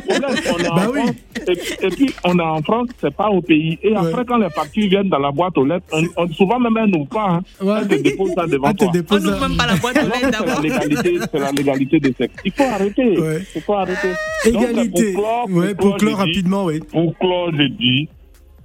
[0.52, 0.92] On est Bah en.
[0.92, 1.10] France,
[1.48, 3.78] et, et puis, on est en France, c'est pas au pays.
[3.82, 6.76] Et après, quand les factures viennent dans la boîte aux lettres, on, on- souvent même
[6.76, 7.28] elles n'ouvrent pas.
[7.30, 7.40] Hein.
[7.60, 7.74] Ouais.
[7.80, 8.86] Elles te déposent ça devant toi.
[8.88, 10.60] On dépose n'ouvre un- même pas la boîte aux Alors, lettres c'est la d'abord.
[10.62, 12.34] légalité, c'est la légalité des sexes.
[12.44, 13.18] Il faut arrêter.
[13.20, 13.42] Ouais.
[13.56, 14.08] Il faut arrêter.
[14.52, 16.80] Donc, pour clore, ouais, pour clore je dis- rapidement, oui.
[16.92, 18.08] Pour clore, je dis,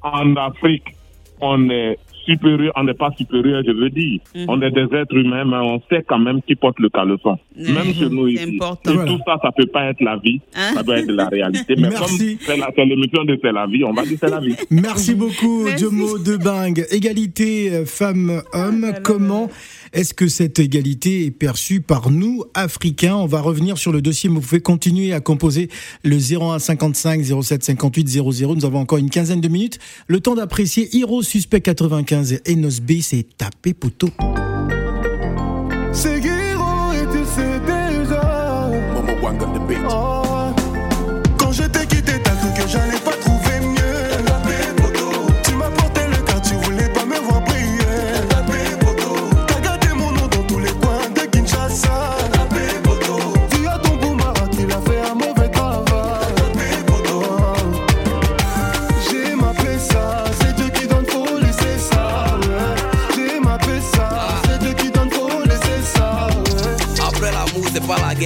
[0.04, 0.84] en Afrique,
[1.41, 4.20] on est supérieur, on n'est pas supérieur, je veux dire.
[4.36, 4.46] Mhm.
[4.48, 7.38] On est des êtres humains, mais on sait quand même qui porte le caleçon.
[7.58, 7.74] Mhm.
[7.74, 8.56] Même chez nous ici.
[8.56, 8.92] important.
[8.92, 9.12] Et Voilà.
[9.12, 10.40] tout ça, ça peut pas être la vie.
[10.56, 10.72] Hein?
[10.76, 11.76] Ça doit être de la réalité.
[11.78, 12.38] Mais Merci.
[12.46, 14.56] comme c'est l'émission de C'est la vie, on va dire c'est la vie.
[14.72, 15.84] Merci beaucoup, Merci.
[15.84, 16.84] Jomo de Bing.
[16.92, 19.50] Égalité euh, femmes-hommes, comment
[19.96, 23.16] est-ce que cette égalité est perçue par nous, Africains?
[23.16, 25.70] On va revenir sur le dossier, mais vous pouvez continuer à composer
[26.04, 28.56] le 01 55 07 58 00.
[28.56, 29.80] Nous avons encore une quinzaine de minutes.
[30.08, 34.10] Le temps d'apprécier Hiro Suspect 95 et Nosby, c'est tapé poteau.
[35.94, 38.70] C'est et tu sais déjà.
[39.90, 40.25] Oh,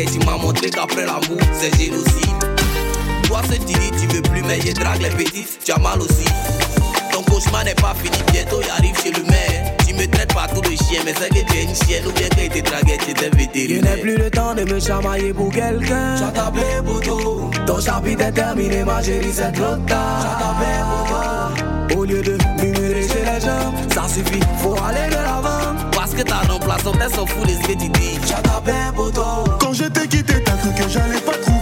[0.06, 2.58] pas tu m'as montré qu'après l'amour, c'est génocide.
[3.24, 6.00] Toi, c'est tu dis, tu veux plus, mais je drague les petites, tu as mal
[6.00, 6.26] aussi.
[7.12, 9.76] Ton cauchemar n'est pas fini, bientôt il arrive chez le maire.
[9.88, 12.30] Tu me traites partout de chien, mais c'est que tu es une chienne ou bien
[12.30, 14.02] que tu dragué, tu es Je n'ai vétérinaire.
[14.02, 16.16] plus le temps de me chamailler pour quelqu'un.
[16.16, 17.52] J'ai tapé poteau.
[17.66, 20.22] Ton chapitre est terminé, ma chérie, c'est trop tard.
[20.22, 22.00] J'ai tapé poteau.
[22.00, 25.69] Au lieu de murmurer chez les gens, ça suffit, faut aller de l'avant.
[26.20, 28.20] Que ta remplaçante, s'en fout de ce que tu dis.
[29.58, 31.59] Quand je t'ai quitté, t'as cru que j'allais pas trouver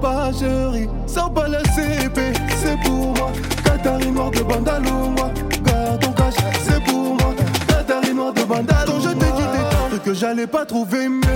[0.00, 0.88] pas chéri.
[1.06, 3.30] Sans pas la CP, c'est pour moi.
[3.64, 5.30] Qatari noir de bandalo, moi.
[5.64, 7.34] Garde ton cash, c'est pour moi.
[7.68, 8.92] Qatari noir de bandalo.
[8.92, 11.26] Quand je t'ai quitté, tant que j'allais pas trouver mieux.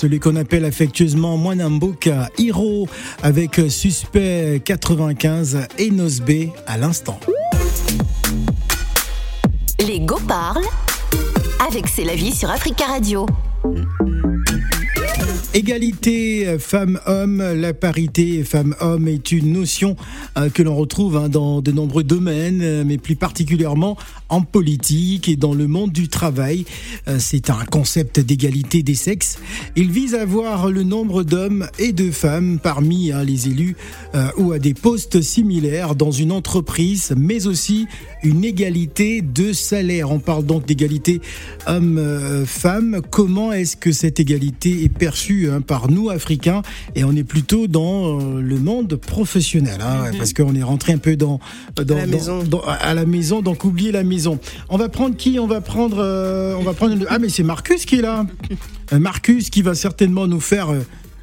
[0.00, 2.88] Celui qu'on appelle affectueusement Mwanamboka Hiro
[3.22, 7.20] avec Suspect 95 et Nosbe à l'instant.
[9.86, 10.64] Les Go parlent
[11.68, 13.26] avec C'est la vie sur Africa Radio.
[15.52, 19.96] Égalité euh, femmes-hommes, la parité femmes-hommes est une notion
[20.38, 23.96] euh, que l'on retrouve hein, dans de nombreux domaines, euh, mais plus particulièrement
[24.28, 26.64] en politique et dans le monde du travail.
[27.18, 29.40] C'est un concept d'égalité des sexes.
[29.74, 33.74] Il vise à voir le nombre d'hommes et de femmes parmi hein, les élus
[34.36, 37.88] ou à des postes similaires dans une entreprise, mais aussi
[38.22, 40.12] une égalité de salaire.
[40.12, 41.20] On parle donc d'égalité
[41.66, 43.00] hommes-femmes.
[43.10, 46.62] Comment est-ce que cette égalité est perçue hein, par nous, Africains
[46.94, 50.92] Et on est plutôt dans euh, le monde professionnel, hein, ouais, parce qu'on est rentré
[50.92, 51.38] un peu dans,
[51.76, 52.42] dans, la dans- maison.
[52.42, 54.38] dans- à la maison, donc oubliez la maison.
[54.68, 55.38] On va prendre qui?
[55.38, 56.96] On va prendre, euh, on va prendre.
[57.08, 58.26] Ah, mais c'est Marcus qui est là.
[58.92, 60.68] Euh, Marcus qui va certainement nous faire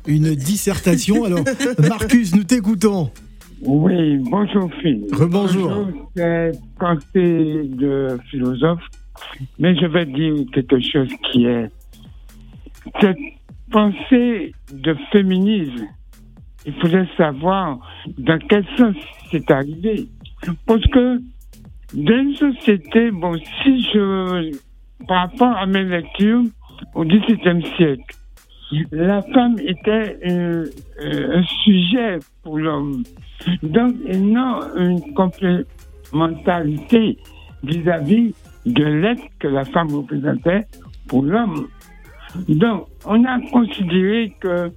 [0.07, 1.25] une dissertation.
[1.25, 1.41] Alors,
[1.79, 3.11] Marcus, nous t'écoutons.
[3.61, 5.03] Oui, bonjour Phil.
[5.11, 5.87] Rebonjour.
[6.15, 7.03] C'est pensée
[7.65, 8.79] de philosophe,
[9.59, 11.69] mais je vais dire quelque chose qui est
[13.01, 13.17] cette
[13.71, 15.87] pensée de féminisme.
[16.65, 17.79] Il faudrait savoir
[18.17, 18.95] dans quel sens
[19.31, 20.07] c'est arrivé.
[20.65, 21.19] Parce que
[21.93, 24.51] dans une société, bon, si je,
[25.07, 26.43] par rapport à mes lectures
[26.93, 28.15] au XVIIe siècle,
[28.91, 30.65] la femme était euh,
[31.01, 33.03] euh, un sujet pour l'homme.
[33.63, 37.17] Donc, ils n'ont une complémentarité
[37.63, 40.67] vis-à-vis de l'être que la femme représentait
[41.07, 41.69] pour l'homme.
[42.47, 44.71] Donc, on a considéré que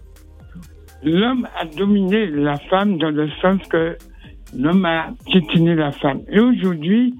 [1.02, 3.96] l'homme a dominé la femme dans le sens que
[4.56, 6.20] l'homme a piétiné la femme.
[6.30, 7.14] Et aujourd'hui,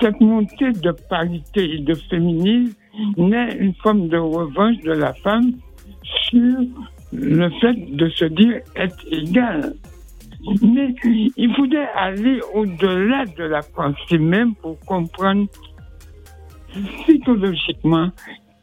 [0.00, 2.74] cette montée de parité et de féminisme
[3.16, 5.52] naît une forme de revanche de la femme
[6.02, 6.58] sur
[7.12, 9.74] le fait de se dire être égal.
[10.62, 10.94] Mais
[11.36, 15.46] il faudrait aller au-delà de la pensée même pour comprendre
[17.02, 18.10] psychologiquement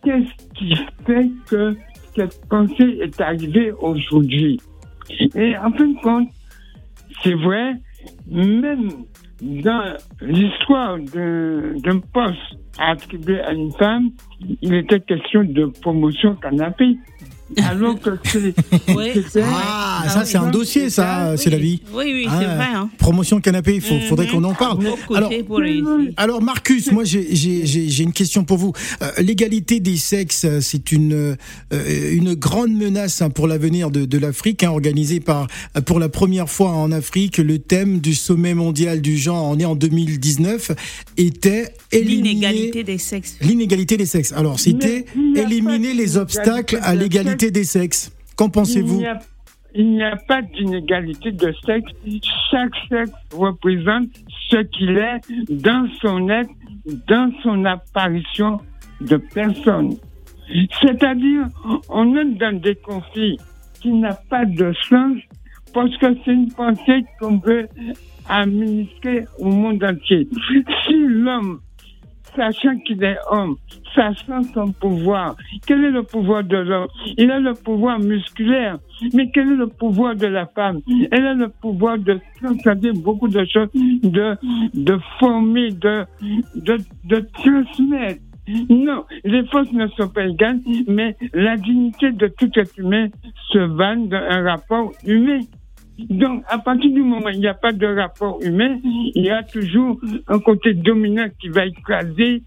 [0.06, 1.76] qu'est-ce qui fait que
[2.16, 4.60] cette pensée est arrivée aujourd'hui?
[5.36, 6.30] Et en fin de compte,
[7.24, 7.74] c'est vrai,
[8.32, 8.90] même
[9.42, 12.40] dans l'histoire d'un poste
[12.78, 14.12] attribué à une femme,
[14.62, 16.98] il était question de promotion canapé.
[17.64, 18.54] Alors que c'est.
[19.14, 21.82] c'était- Ah, ça c'est un dossier, ça, c'est la vie.
[21.94, 22.66] Oui, oui, Ah, c'est vrai.
[22.76, 22.90] Hein.
[22.98, 24.80] Promotion canapé, il faut, faudrait qu'on en parle.
[25.14, 25.86] Alors, réussir.
[26.18, 28.74] alors Marcus, moi j'ai- une question pour vous.
[29.02, 31.14] Euh, L'égalité des sexes, euh, c'est une
[31.74, 35.48] euh, une grande menace hein, pour l'avenir de, de l'Afrique, hein, organisée par
[35.86, 37.38] pour la première fois en Afrique.
[37.38, 40.72] Le thème du sommet mondial du genre, on est en 2019,
[41.18, 43.36] était L'inégalité des sexes.
[43.42, 44.34] l'inégalité des sexes.
[44.34, 45.06] Alors c'était
[45.36, 48.12] éliminer les obstacles à d'inégalité des sexes.
[48.36, 49.20] Qu'en Il pensez-vous n'y a-
[49.78, 51.92] Il n'y a pas d'inégalité de sexe.
[52.50, 54.08] Chaque sexe représente
[54.50, 55.20] ce qu'il est
[55.50, 56.50] dans son être,
[57.10, 58.60] dans son apparition
[59.02, 59.98] de personne.
[60.82, 61.48] C'est-à-dire,
[61.90, 63.38] on est dans des conflits
[63.82, 65.18] qui n'ont pas de sens
[65.74, 67.68] parce que c'est une pensée qu'on veut
[68.30, 70.28] administrer au monde entier.
[70.88, 71.60] Si l'homme
[72.36, 73.56] sachant qu'il est homme,
[73.96, 75.36] sachant son pouvoir.
[75.66, 76.88] Quel est le pouvoir de l'homme?
[77.18, 78.78] Il a le pouvoir musculaire,
[79.14, 80.82] mais quel est le pouvoir de la femme?
[81.12, 84.36] Elle a le pouvoir de transcender beaucoup de choses, de,
[84.74, 86.06] de former, de,
[86.56, 88.22] de, de transmettre.
[88.70, 93.08] Non, les forces ne sont pas égales, mais la dignité de tout être humain
[93.52, 95.40] se vanne d'un rapport humain.
[95.98, 99.30] Donc, à partir du moment où il n'y a pas de rapport humain, il y
[99.30, 102.44] a toujours un côté dominant qui va écraser,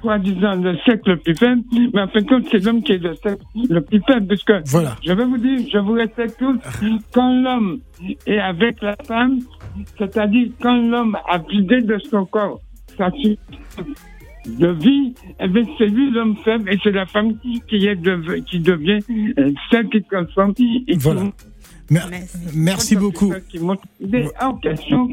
[0.00, 1.62] soi-disant, le sexe le plus faible,
[1.92, 4.44] mais en fin de compte, c'est l'homme qui est le sexe le plus faible, parce
[4.44, 4.96] que, Voilà.
[5.04, 6.58] je vais vous dire, je vous respecte tous,
[7.12, 7.80] quand l'homme
[8.26, 9.40] est avec la femme,
[9.98, 12.60] c'est-à-dire quand l'homme a vidé de son corps
[12.96, 13.10] sa
[14.46, 17.34] de vie, eh bien, c'est lui l'homme faible et c'est la femme
[17.68, 19.00] qui, est de- qui devient
[19.38, 21.24] euh, celle qui transforme et Voilà.
[22.54, 23.32] Merci beaucoup.
[24.40, 25.08] En question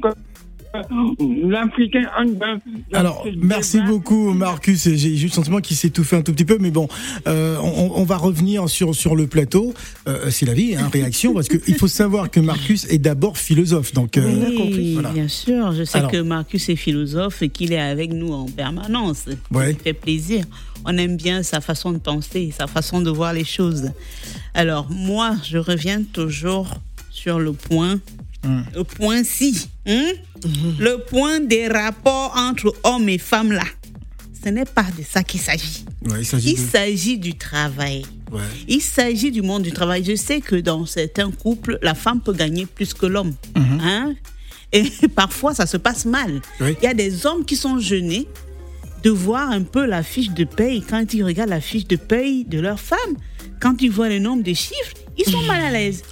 [0.76, 2.58] euh,
[2.94, 4.84] Alors, merci beaucoup Marcus.
[4.84, 6.88] J'ai juste le sentiment qu'il s'est étouffé un tout petit peu, mais bon,
[7.28, 9.74] euh, on, on va revenir sur sur le plateau.
[10.08, 13.94] Euh, c'est la vie, hein, réaction, parce qu'il faut savoir que Marcus est d'abord philosophe.
[13.94, 15.12] Donc, euh, Oui, voilà.
[15.12, 15.72] bien sûr.
[15.74, 16.12] Je sais Alors.
[16.12, 19.26] que Marcus est philosophe et qu'il est avec nous en permanence.
[19.52, 19.74] Ouais.
[19.74, 20.46] Ça fait plaisir.
[20.86, 23.92] On aime bien sa façon de penser, sa façon de voir les choses.
[24.54, 26.70] Alors, moi, je reviens toujours
[27.10, 28.00] sur le point,
[28.76, 30.12] Le point si, hein?
[30.80, 33.64] le point des rapports entre hommes et femmes là.
[34.44, 35.84] Ce n'est pas de ça qu'il s'agit.
[36.06, 38.04] Ouais, il s'agit de- du travail.
[38.32, 38.42] Ouais.
[38.68, 40.04] Il s'agit du monde du travail.
[40.06, 43.34] Je sais que dans certains couples, la femme peut gagner plus que l'homme.
[43.56, 43.80] Mhm.
[43.82, 44.16] Hein?
[44.72, 44.84] Et
[45.16, 46.42] parfois, ça se passe mal.
[46.62, 46.76] Oui.
[46.82, 48.28] Il y a des hommes qui sont gênés
[49.04, 50.82] de voir un peu la fiche de paye.
[50.88, 53.16] Quand ils regardent la fiche de paye de leur femme,
[53.60, 56.04] quand ils voient le nombre de chiffres, ils sont mal à l'aise.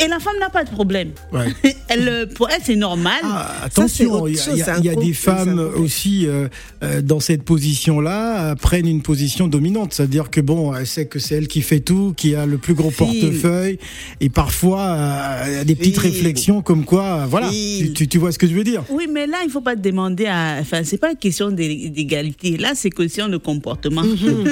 [0.00, 1.10] Et la femme n'a pas de problème.
[1.32, 1.48] Ouais.
[1.88, 3.14] Elle, euh, pour elle, c'est normal.
[3.24, 6.48] Ah, Attention, il y a, y des femmes aussi euh,
[6.82, 11.18] euh, dans cette position-là euh, prennent une position dominante, c'est-à-dire que bon, elle sait que
[11.18, 13.78] c'est elle qui fait tout, qui a le plus gros portefeuille,
[14.20, 14.98] et parfois
[15.46, 18.46] il y a des petites réflexions comme quoi, voilà, tu, tu- tu vois ce que
[18.46, 18.84] je veux dire.
[18.90, 20.58] Oui, mais là, il faut pas demander à.
[20.60, 22.58] Enfin, c'est pas une question d'é- d'égalité.
[22.58, 24.02] Là, c'est question de comportement.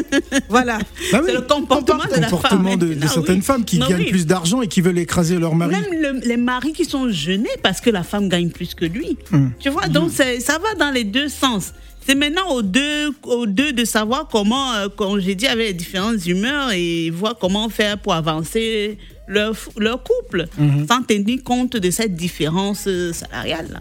[0.48, 0.78] voilà.
[1.12, 2.30] Bah oui, c'est le comportement de la femme.
[2.30, 3.42] comportement de, de certaines oui.
[3.42, 4.11] femmes qui Non, gagnent oui.
[4.11, 5.72] plus d'argent et qui veulent écraser leur mari.
[5.75, 9.16] Même le- les maris qui sont gênés parce que la femme gagne plus que lui.
[9.33, 9.53] Hum.
[9.59, 11.72] Tu vois, donc c'est- ça va dans les deux sens.
[12.07, 15.72] C'est maintenant aux deux, aux deux de savoir comment, euh, comme j'ai dit, avec les
[15.75, 18.96] différentes humeurs et voir comment faire pour avancer
[19.27, 20.87] leur, leur couple Mhm.
[20.88, 23.81] sans tenir compte de cette différence euh, salariale.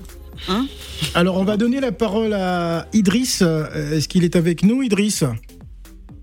[0.49, 0.65] Hein?
[1.13, 3.41] Alors on va donner la parole à Idriss.
[3.43, 5.23] Euh, Est-ce qu'il est avec nous, Idriss?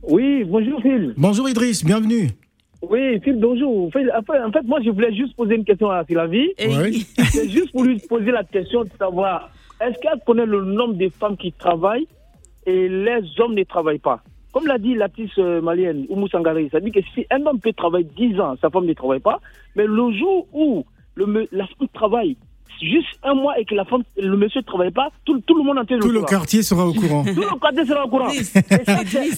[0.03, 1.15] Oui, bonjour Phil.
[1.17, 2.31] Bonjour Idriss, bienvenue.
[2.83, 3.87] Oui, Phil, bonjour.
[3.87, 6.53] En fait, moi, je voulais juste poser une question à Philavi.
[6.59, 6.93] Ouais.
[7.31, 11.09] C'est juste pour lui poser la question de savoir, est-ce qu'elle connaît le nombre de
[11.09, 12.09] femmes qui travaillent
[12.67, 14.21] et les hommes ne travaillent pas?
[14.53, 17.73] Comme l'a dit l'artiste euh, malienne, Oumou Sangari, ça dit que si un homme peut
[17.73, 19.41] travailler 10 ans, sa femme ne travaille pas,
[19.77, 22.37] mais le jour où le, la femme travaille
[22.81, 25.65] juste un mois et que la femme, le monsieur ne travaille pas, tout, tout le
[25.65, 27.25] monde entier Tout le quartier sera au courant.
[27.25, 28.31] Tout le quartier sera au courant.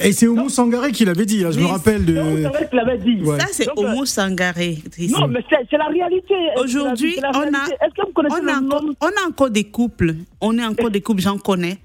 [0.01, 2.15] Et c'est Oumou Sangaré qui l'avait dit, hein, je me rappelle de.
[2.17, 3.23] Sangaré qui l'avait dit.
[3.23, 3.41] Ouais.
[3.41, 4.79] Ça, c'est Donc, euh, Homo Sangaré.
[5.11, 6.35] Non, mais c'est c'est la réalité.
[6.63, 10.15] Aujourd'hui, on a, Est-ce que vous connaissez on, a encore, on a encore des couples.
[10.41, 11.79] On est encore des couples, j'en connais.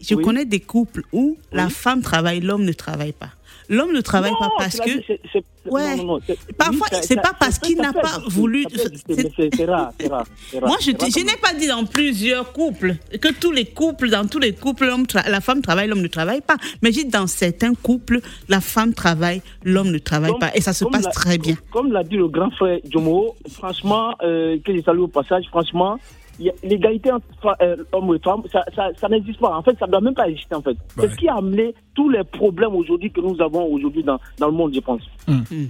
[0.00, 0.24] Je Oui.
[0.24, 3.28] connais des couples où la femme travaille, l'homme ne travaille pas.
[3.68, 4.90] L'homme ne travaille Non, pas parce que.
[5.70, 5.96] Ouais.
[5.96, 6.20] non, non,
[6.58, 8.66] Parfois, c'est pas parce qu'il n'a pas voulu.
[9.08, 9.16] mais
[9.52, 10.26] c'est- rare, c'est rare.
[10.54, 14.26] rare, Moi, je je n'ai pas dit dans plusieurs couples que tous les couples, dans
[14.26, 16.56] tous les couples, tra- la femme travaille, l'homme ne travaille pas.
[16.82, 20.50] Mais j'ai dit dans certains couples, la femme travaille, l'homme ne travaille Comme- pas.
[20.56, 21.54] Et ça se passe l'a- très bien.
[21.70, 25.98] Comme l'a dit le grand frère Jomo, franchement, euh, que je salue au passage, franchement,
[26.62, 29.56] l'égalité entre euh, hommes et femmes, ça, ça, ça n'existe pas.
[29.56, 30.76] En fait, ça ne doit même pas exister, en fait.
[30.98, 34.46] C'est ce qui a amené tous les problèmes aujourd'hui que nous avons aujourd'hui dans, dans
[34.46, 35.02] le monde, je pense.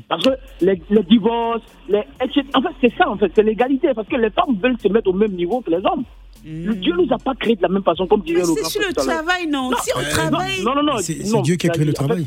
[0.08, 0.30] Parce que
[0.60, 2.42] les, les divorces, les, etc.
[2.54, 3.88] En fait, c'est ça, en fait, c'est l'égalité.
[3.94, 6.04] Parce que les femmes veulent se mettre au même niveau que les hommes.
[6.44, 8.80] Le Dieu nous a pas créé de la même façon, comme disait le C'est sur
[8.80, 9.70] le travail, non?
[9.80, 10.62] Si on euh, travaille.
[10.64, 10.96] Non, non, non.
[10.98, 12.26] C'est non, c'est Dieu qui a créé le en fait, travail.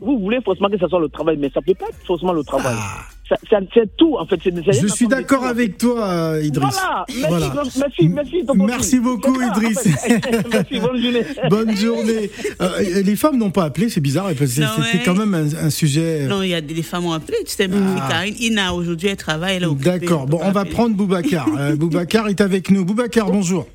[0.00, 2.32] vous voulez forcément que ce soit le travail, mais ça ne peut pas être forcément
[2.32, 2.74] le travail.
[2.76, 3.04] Ah.
[3.32, 4.38] Ça- ça- C'est tout, en fait.
[4.42, 6.74] c'est- c'est Je suis d'accord avec toi, euh, Idriss.
[6.74, 7.52] Voilà, merci, Voilà.
[7.78, 9.78] merci, merci, Merci beaucoup, Idriss.
[9.80, 10.20] fait.
[10.52, 11.22] merci, bonne journée.
[11.50, 12.30] Bonne journée.
[12.60, 15.02] Euh, les femmes n'ont pas appelé, c'est bizarre, parce que Non, c'était ouais.
[15.04, 16.26] quand même un, un sujet.
[16.26, 17.38] Non, il y a des, femmes ont appelé.
[17.46, 17.68] Tu sais,
[18.08, 19.56] Karine, Ina, aujourd'hui, elle travaille.
[19.56, 19.74] Elle Ah.
[19.98, 20.26] D'accord.
[20.26, 20.74] Bon, on va appeler.
[20.74, 21.46] prendre Boubacar.
[21.58, 22.84] Euh, Boubacar est avec nous.
[22.84, 23.66] Boubacar, bonjour.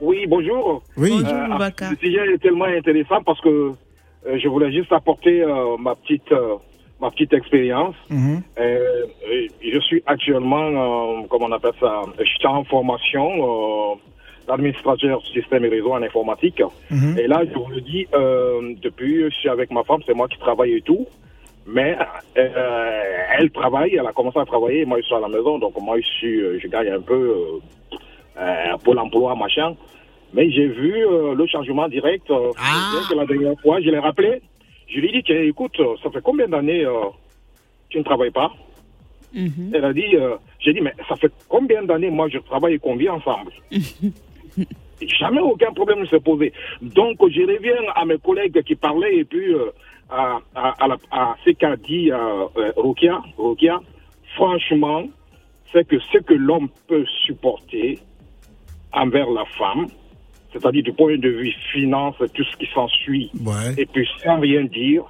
[0.00, 0.82] Oui, bonjour.
[0.96, 1.10] Oui.
[1.10, 1.90] Bonjour, Euh, Boubacar.
[1.92, 6.30] le sujet est tellement intéressant parce que euh, je voulais juste apporter euh, ma petite
[6.32, 6.54] euh,
[7.00, 7.94] ma petite expérience.
[8.10, 8.42] Mhm.
[8.58, 9.06] Euh,
[9.62, 13.94] je suis actuellement, euh, comment on appelle ça, je suis en formation euh,
[14.46, 16.62] d'administrateur système et réseau en informatique.
[16.90, 17.18] Mhm.
[17.18, 20.28] Et là, je vous le dis, euh, depuis, je suis avec ma femme, c'est moi
[20.28, 21.06] qui travaille et tout.
[21.66, 21.98] Mais
[22.38, 23.02] euh,
[23.38, 26.00] elle travaille, elle a commencé à travailler, moi je suis à la maison, donc moi
[26.00, 27.34] je suis, je gagne un peu
[28.82, 29.74] pour l'emploi, machin.
[30.32, 32.30] Mais j'ai vu euh, le changement direct.
[32.30, 34.42] euh, bien que la dernière fois, je l'ai rappelé.
[34.88, 36.92] Je lui ai dit, tiens, écoute, euh, ça fait combien d'années euh,
[37.90, 38.52] tu ne travailles pas
[39.34, 39.72] Mhm.
[39.74, 42.78] Elle a dit, euh, j'ai dit, mais ça fait combien d'années, moi, je travaille et
[42.78, 43.52] qu'on vit ensemble
[45.02, 46.52] Jamais aucun problème ne s'est posé.
[46.80, 49.70] Donc, je reviens à mes collègues qui parlaient et puis euh,
[50.08, 52.10] à, à, à, la- à ce qu'a dit
[52.76, 53.20] Rokia.
[53.36, 53.80] Rokia,
[54.34, 55.04] franchement,
[55.72, 57.98] c'est que ce que l'homme peut supporter
[58.92, 59.86] envers la femme,
[60.52, 63.74] c'est-à-dire du point de vue finance, tout ce qui s'ensuit, Ouais.
[63.76, 65.02] et puis sans rien dire,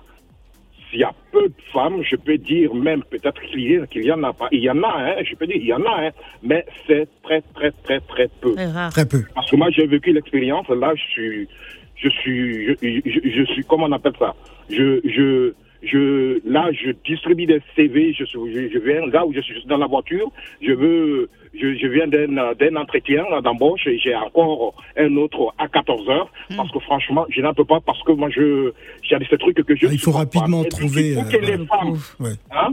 [0.91, 4.11] s'il y a peu de femmes, je peux dire même peut-être qu'il y, qu'il y
[4.13, 4.49] en a pas.
[4.53, 6.11] Il y en a, hein, je peux dire il y en a, hein,
[6.43, 8.55] mais c'est très très très très peu.
[8.91, 9.23] Très peu.
[9.35, 10.67] Parce que moi j'ai vécu l'expérience.
[10.71, 11.49] Là, je suis,
[11.97, 14.35] je suis, je, je- je suis, comment on appelle ça?
[14.71, 15.53] Je, je,
[15.83, 18.13] je, là, je distribue des CV.
[18.13, 20.31] Je suis, je, je viens là où je suis, dans la voiture.
[20.61, 25.69] Je veux, je, je viens d'un, d'un entretien d'embauche et j'ai encore un autre à
[25.69, 28.73] 14 heures parce que franchement, je n'en peux pas parce que moi je,
[29.03, 29.87] j'ai des trucs que je.
[29.87, 31.11] Ah, il faut rapidement trouver.
[31.11, 32.35] Il faut euh, les femmes, ouais.
[32.51, 32.73] hein,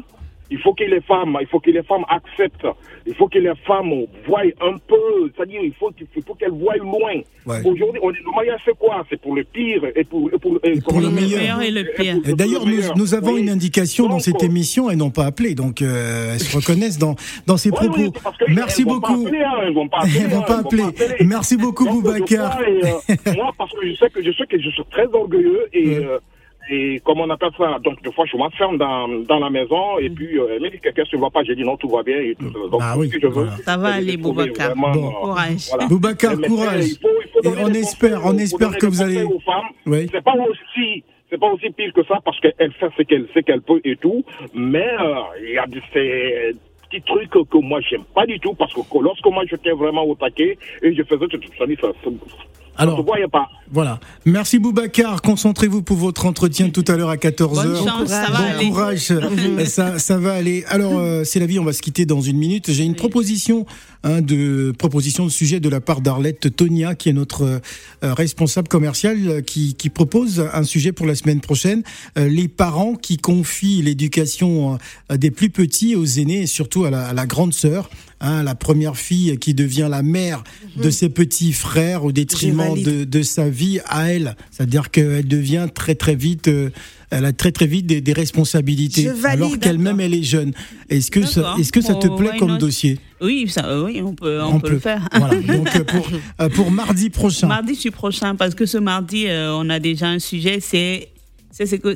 [0.52, 2.68] il faut que les femmes, il faut que les femmes acceptent,
[3.08, 6.52] il faut que les femmes voient un peu, c'est-à-dire il faut, qu'il- il faut qu'elles
[6.52, 7.22] voient loin.
[7.48, 7.60] Ouais.
[7.64, 9.04] Aujourd'hui, on est le mariage c'est quoi?
[9.10, 11.62] C'est pour le pire et pour, et pour, et pour le meilleur.
[11.62, 12.18] et le pire.
[12.36, 16.34] D'ailleurs, nous, nous avons une indication dans cette émission, elles n'ont pas appelé, donc euh,
[16.34, 17.16] elles se reconnaissent dans,
[17.48, 17.93] dans ces propos.
[17.98, 18.12] oui,
[18.50, 19.28] Merci elles vont pas beaucoup.
[19.28, 21.16] appeler, hein, elles vont pas appeler, Elles vont hein, pas vont pas appeler.
[21.26, 22.60] Merci beaucoup, Donc, Boubacar.
[22.62, 25.98] euh, moi, parce que je sais que je sais que je suis très orgueilleux et,
[25.98, 26.18] euh,
[26.70, 30.09] et comment on appelle ça Donc, des fois, je m'enferme dans, dans la maison et
[30.09, 31.89] puis euh, elle me dit que qu'est-ce qui ne va pas J'ai dit non, tout
[31.89, 32.18] va bien.
[32.18, 33.57] Et tout, donc, Bah tout oui, ce que je veux, voilà.
[33.57, 34.70] Ça va aller, Boubacar.
[34.70, 35.07] vraiment, Bon.
[35.07, 35.68] euh, Courage.
[35.70, 35.88] voilà.
[35.88, 36.86] Boubacar, Mais courage.
[36.88, 39.24] il faut- il faut Et on espère, on espère que vous allez.
[39.86, 40.07] Oui.
[40.11, 43.43] C'est pas aussi, c'est pas aussi pire que ça parce qu'elle fait ce qu'elle sait
[43.43, 44.24] qu'elle peut et tout.
[44.53, 46.55] Mais euh, il y a de ces
[46.89, 50.03] petits trucs que, moi j'aime pas du tout parce que que lorsque moi j'étais vraiment
[50.05, 52.09] au taquet et je faisais tout ça, ça, ça,
[52.78, 53.50] Alors, pas.
[53.72, 54.00] Voilà.
[54.26, 55.22] Merci Boubacar.
[55.22, 57.56] Concentrez-vous pour votre entretien tout à l'heure à 14h.
[57.56, 58.70] Bonne chance, ça va bon aller.
[58.70, 59.14] courage.
[59.66, 60.64] ça, ça va aller.
[60.68, 62.72] Alors, euh, c'est la vie, on va se quitter dans une minute.
[62.72, 63.66] J'ai une proposition,
[64.06, 68.70] hein, de proposition de sujet de la part d'Arlette Tonia, qui est notre euh, responsable
[68.70, 71.84] commercial, euh, qui, qui propose un sujet pour la semaine prochaine.
[72.18, 74.78] Euh, les parents qui confient l'éducation
[75.12, 77.89] euh, des plus petits aux aînés et surtout à la, à la grande sœur.
[78.22, 80.41] Hein, la première fille qui devient la mère
[80.82, 84.38] de ses petits frères au détriment de, de sa vie à elle.
[84.51, 86.70] C'est-à-dire qu'elle devient très très vite, euh,
[87.12, 89.43] elle a très très vite des, des responsabilités, Je valide.
[89.43, 90.53] alors qu'elle-même elle est jeune.
[90.89, 92.58] Est-ce que ça, est-ce que ça te plaît comme not?
[92.58, 92.99] dossier?
[93.22, 95.07] Oui, ça, euh, oui, on peut, on peut le faire.
[95.13, 95.36] Voilà.
[95.41, 96.07] Donc euh, pour
[96.41, 97.47] euh, pour mardi prochain.
[97.47, 100.59] Mardi suis prochain, parce que ce mardi, euh, on a déjà un sujet.
[100.59, 101.09] C'est
[101.51, 101.93] c'est quoi,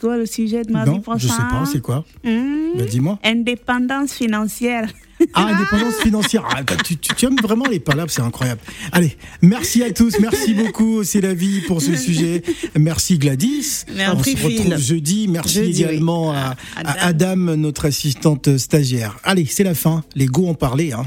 [0.00, 2.04] quoi le sujet de mardi non, prochain je sais pas, c'est quoi?
[2.24, 3.18] Bah, Dis-moi.
[3.22, 4.88] Indépendance financière.
[5.34, 6.44] Ah, indépendance financière.
[6.50, 8.60] Ah, bah, tu, tu, tu aimes vraiment les palabres, c'est incroyable.
[8.92, 12.42] Allez, merci à tous, merci beaucoup, c'est la vie pour ce sujet.
[12.78, 13.84] Merci Gladys.
[13.94, 14.76] Merci, On se retrouve Phil.
[14.78, 15.28] jeudi.
[15.28, 16.36] Merci Jeudi, également oui.
[16.36, 19.16] à, À à Adam, notre assistante stagiaire.
[19.24, 20.04] Allez, c'est la fin.
[20.14, 20.92] Les go en parlaient.
[20.92, 21.04] Hein.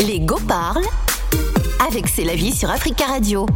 [0.00, 0.84] Les Go parlent
[1.86, 3.46] avec C'est la vie sur Africa Radio.